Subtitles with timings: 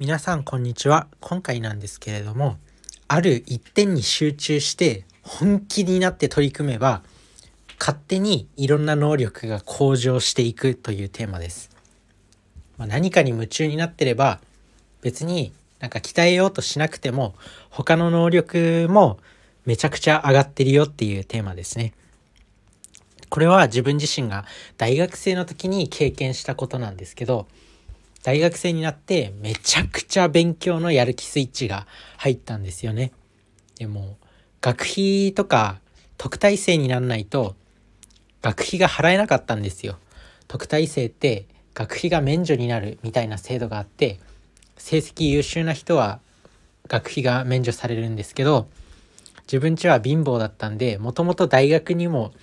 [0.00, 1.08] 皆さんこんにちは。
[1.18, 2.56] 今回なんですけれども
[3.08, 7.02] ある一点に集中して本気になって取り組めば
[7.80, 11.70] 勝手にいろんな能力が向上していくというテーマです、
[12.76, 14.38] まあ、何かに夢中になってれば
[15.02, 17.34] 別になんか鍛えようとしなくても
[17.68, 19.18] 他の能力も
[19.66, 21.92] めちゃくちゃ上がってるよっていうテーマですね。
[23.30, 24.44] これは自分自身が
[24.76, 27.48] 大学生の時に経験したことなんですけど
[28.28, 31.86] 大学生になってめちゃくちゃ勉強のやる気スイッチが
[32.18, 33.12] 入ったんですよね。
[33.78, 34.18] でも
[34.60, 35.80] 学費とか
[36.18, 37.56] 特待生になんないと
[38.42, 39.96] 学費が払えなかったんですよ。
[40.46, 44.20] 特待生って学費が免除になるみたいな制度があって
[44.76, 46.20] 成績優秀な人は
[46.86, 48.68] 学費が免除されるんですけど
[49.44, 52.34] 自分ちは貧乏だったんでもともと大学にも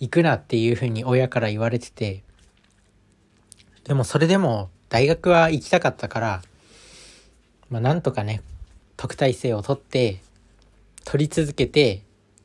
[0.00, 2.24] 行くなっていうふうに親から言われてて
[3.84, 6.42] でもそれでも大学は行きたかったから、
[7.70, 8.42] まあ、なんとかね、
[8.96, 10.20] 特待生を取って、
[11.04, 12.02] 取り続けて、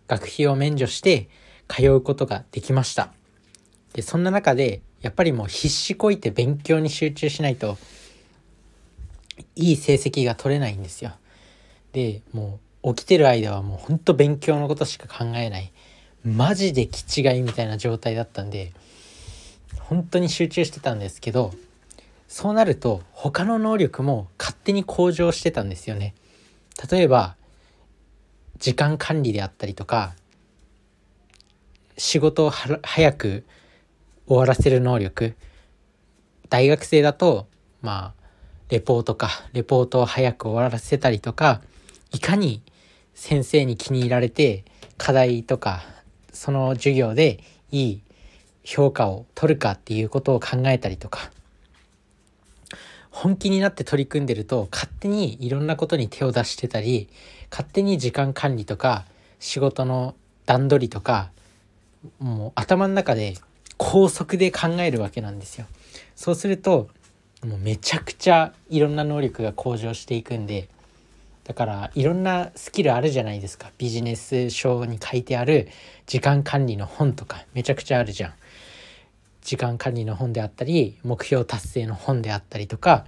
[0.07, 1.27] 学費を免除して、
[1.67, 3.11] 通うことができました。
[3.93, 7.79] で、そんな中で、やっぱりもう必死こいて勉強に集中しないと、
[9.55, 11.13] いい成績が取れないんですよ。
[11.93, 15.71] で、もう起きてる間はもうほんと勉強のことしか考えない。
[16.23, 18.71] マジで気違いみたいな状態だったんで、
[19.79, 21.51] 本当に集中してたんですけど、
[22.27, 26.15] そうなると他の能力も勝手に向上してたんですよね。
[26.91, 27.35] 例えば
[28.59, 30.15] 時間管理であったりとか
[31.97, 33.45] 仕事を早く
[34.27, 35.35] 終わらせる能力
[36.49, 37.47] 大学生だと
[37.81, 38.25] まあ
[38.69, 41.61] レポートかレポートを早く終わらせたりとか
[42.11, 42.61] いかに
[43.13, 44.65] 先生に気に入られて
[44.97, 45.83] 課題とか
[46.33, 47.39] その授業で
[47.71, 48.01] いい
[48.63, 51.31] 評価を取るかっていうことを考えたりとか
[53.25, 57.09] 本気になって取り組んでると勝手にいろんなことに手を出してたり
[57.49, 59.03] 勝手に時間管理とか
[59.39, 60.13] 仕事の
[60.45, 61.31] 段取りとか
[62.19, 63.33] もう頭の中で
[63.77, 65.65] 高速で考えるわけなんですよ。
[66.15, 66.87] そうすると
[67.43, 70.69] もうめちゃくちゃいろんな能力が向上していくんで
[71.45, 75.67] だからいろんなスキルあるじゃないですかビジネス書に書いてある
[76.05, 78.33] 時間管理の本とかめちゃくちゃあるじゃん。
[79.45, 83.05] 時間管理の本であったり目標達成の本であったりとか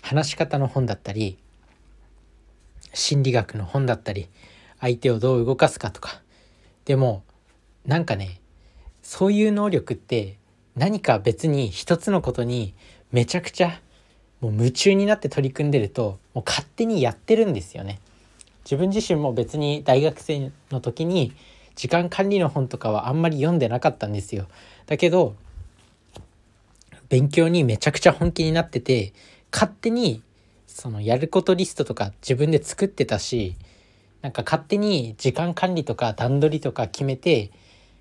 [0.00, 1.36] 話し方の本だったり
[2.94, 4.28] 心理学の本だったり
[4.80, 6.22] 相手をどう動かすかとか
[6.86, 7.22] でも
[7.84, 8.40] なんかね
[9.02, 10.38] そういう能力って
[10.74, 12.72] 何か別に一つのことに
[13.12, 13.78] めちゃくちゃ
[14.40, 18.00] もう夢中になって取り組んでるともう勝手にやってるんですよね。
[18.64, 21.34] 自分自身も別に大学生の時に
[21.76, 24.46] 時間管理の本とかはあんまり読んでなかったんですよ。
[24.86, 25.36] だけど
[27.14, 29.12] 勉強にめちゃくちゃ本気になってて
[29.52, 30.20] 勝手に
[30.66, 33.54] そのやることリストとか自分で作ってたし
[34.20, 37.52] なんか勝手に時間管理とか段取りとか決めて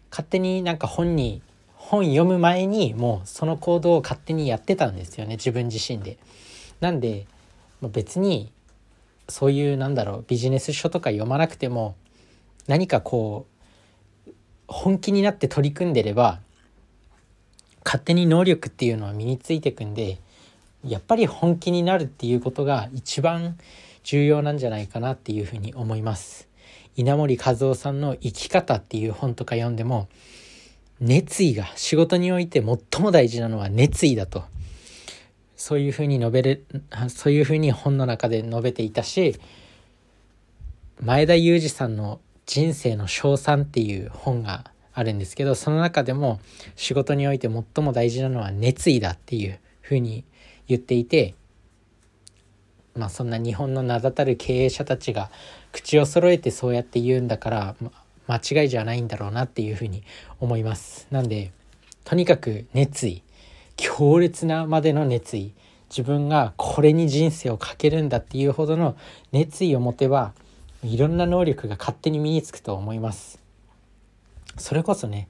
[0.10, 1.44] 勝手になんか本に
[1.76, 6.18] 本読む前にもうその行動を勝手にやってたんですよね自分自身で。
[6.80, 7.28] なんで
[7.84, 8.52] 別に
[9.30, 11.96] そういうなんだろうビジネス書とか読まなくても
[12.66, 13.46] 何かこ
[14.28, 14.32] う
[14.68, 16.40] 本気になって取り組んでれば
[17.86, 20.20] 勝手に能力っていうのは身についてくんで
[20.84, 23.58] やっぱり本気になるっていうことが一番
[24.04, 26.50] 重要なんじゃないかなっていうふうに思います。
[26.96, 30.08] 稲森和夫さんの生き方っていう本とか読んでも
[31.00, 34.44] 熱意が仕事において最も大事なのは熱意だと
[35.56, 36.66] そういうふうに述べる
[37.08, 39.40] そういうふうに本の中で述べていたし
[41.02, 46.40] 前田裕二さんの「人生の称賛」っていう本があるんですけどその中でも
[46.76, 50.24] 仕事において最も大事なのは熱意だっていうふうに
[50.68, 51.36] 言っていて
[52.96, 55.32] まあそんな日本の名だたる経営者たちが
[55.72, 57.92] 口を揃えてそうやって言うんだから、ま、
[58.28, 60.04] 間違いじゃないんだろうなっていうふうに
[60.40, 61.08] 思います。
[61.10, 61.52] なんで
[62.06, 63.24] とにかく熱意
[63.76, 65.54] 強烈なまでの熱意
[65.90, 68.96] 自分がこれに人生をかけるんだっていうほどの
[69.32, 70.34] 熱意を持てば
[70.84, 73.43] いろんな能力が勝手に身につくと思います。
[74.58, 75.28] それこそね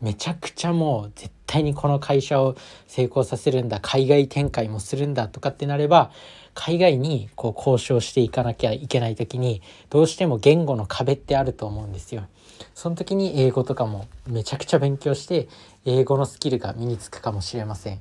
[0.00, 2.56] めちゃくちゃもう絶対にこの会社を
[2.86, 6.10] 成功させるんだ海外展開もするんだとかってなれば
[6.54, 12.26] 海外にこう交渉していかなきゃいけない時にどうしても言語の壁ってあると思うんですよ。
[12.74, 15.48] その時に英語とかもめちゃくちゃ勉強して
[15.84, 18.00] 英語のスキルが身につくかもしれません。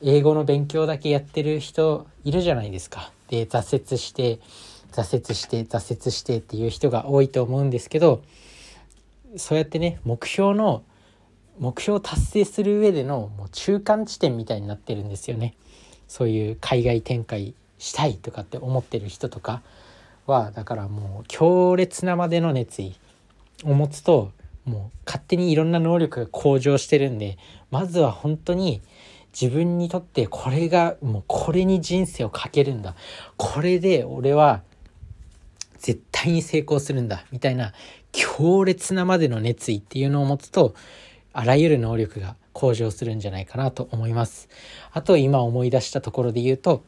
[0.00, 3.12] 英語の勉強だけやってる人いるじゃないですか。
[3.28, 4.40] で挫折して
[4.92, 8.22] 挫折して挫折してっていう人が多いと思うんですけど
[9.36, 10.82] そうやってね目標の
[11.58, 15.54] 目標を達成する上でのもう中間地点みたいになってるんですよね。
[16.08, 19.62] そういう海外展開したいとかって思ってる人とか
[20.26, 22.94] はだからもう強烈なまでの熱意
[23.64, 24.30] を持つと
[24.64, 27.38] もう勝手にいろんな能力が向上してるんで
[27.70, 28.80] まずは本当に
[29.32, 32.94] 自分にとってこれがもうこれに人生をかけるんだ。
[33.36, 34.62] これで俺は
[35.82, 37.72] 絶対に成功するんだみたいな
[38.12, 40.74] 強烈なまでの熱意っていうのを持つと
[41.32, 44.48] あらゆる能力が向上するんじゃないかなと思います。
[44.92, 46.82] あと今思い出したところで言うと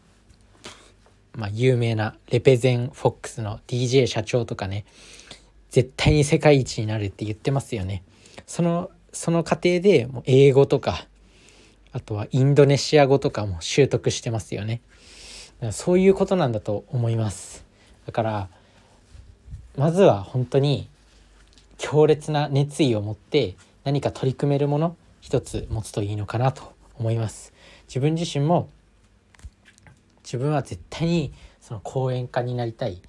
[1.37, 4.85] まあ、有名なレペゼン・フォックスの DJ 社長とかね
[5.71, 8.05] 絶対に世界一になるって言ってますよね。
[8.47, 11.07] そのその過程でもう英語とか
[11.93, 14.81] あとはインドネシア語とかも習得してますよね。
[15.73, 17.65] そういうことなんだと思います。
[18.07, 18.49] だから
[19.77, 20.89] まずは本当に
[21.79, 27.53] 強烈な熱意を持って何か取り組めるもの一つ持つといいのかなと思います。
[27.89, 28.69] 自分自身も
[30.23, 33.03] 自分は絶対にその講演家になりたい、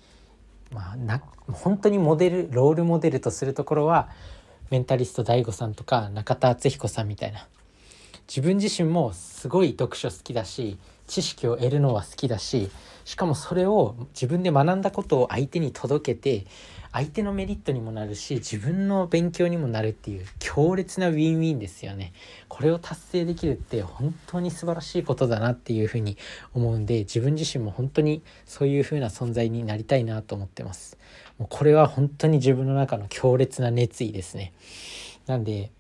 [0.72, 1.22] まあ、な
[1.52, 4.10] 本当にモデルロールモデルとするところは
[4.70, 7.48] メンタリスト DAIGO さんとか中田敦彦さんみたいな
[8.28, 10.78] 自分自身もすごい読書好きだし
[11.08, 12.72] 知識を得るのは好きだし
[13.06, 16.46] しかもそれを自分で学んだことを相手に届けて
[16.92, 22.14] 相手のメリットにもなるし自分の勉強にもなるっていう強烈なウィンウィンですよね。
[22.48, 26.18] これを達成できるって本当に素晴らしいことだなっていうふうに
[26.54, 30.98] 思うんで自分自身も本当にそういうふうな存在になりたいなと思ってます。
[31.38, 34.54] もうこれは本当に自分の中の強烈な熱意ですね。
[35.28, 35.72] なんで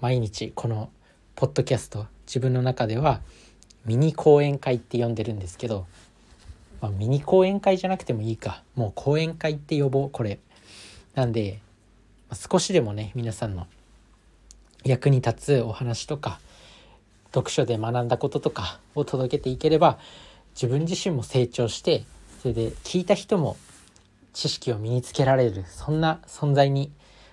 [0.00, 0.90] 毎日この
[1.34, 3.22] ポッドキャスト自分の中では
[3.86, 5.86] ミニ講演会って呼んでるんですけど、
[6.80, 10.38] まあ、ミニ講演会じゃなくてもいいかもう講演会って呼ぼうこれ
[11.14, 11.60] なんで
[12.28, 13.66] ま少しでもね皆さんの
[14.84, 16.40] 役に立つお話とか
[17.32, 19.98] 読書で学んだこととかを届けていければ
[20.54, 22.04] 自分自身も成長して
[22.40, 23.56] それで聞いた人も
[24.32, 26.90] 知識を身につけられるそんな存在に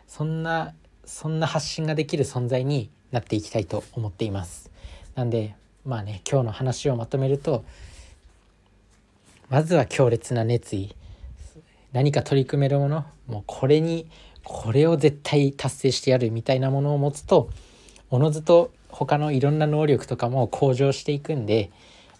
[0.07, 0.73] そんな
[1.05, 4.69] そんな発信ができる存在になっていきたいと思っています。
[5.15, 5.55] なんで
[5.85, 7.63] まあね今日の話をまとめると
[9.49, 10.95] まずは強烈な熱意。
[11.93, 14.07] 何か取り組めるものもうこれに
[14.43, 17.49] これを絶対達成してやるみたいなものを持つと
[18.09, 21.71] おのずと他のいろんな能力とかも向上していくんで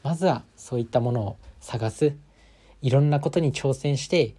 [0.03, 2.15] まずはそういったものを探す。
[2.81, 4.35] いろんなことに挑戦して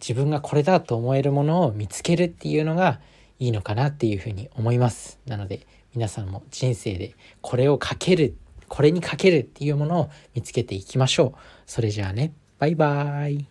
[0.00, 3.00] 自分がこれだと思えるものを見つけるっていうのが
[3.38, 5.18] いいのかなっていうふうに思います。
[5.26, 8.36] なので皆さんも人生でこれをかける
[8.70, 11.38] これにかけるっていうものを見つけていきましょう。
[11.66, 12.32] それじゃあね。
[12.60, 13.46] バイバーイ。